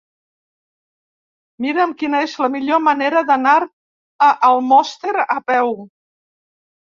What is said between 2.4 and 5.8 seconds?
la millor manera d'anar a Almoster a peu.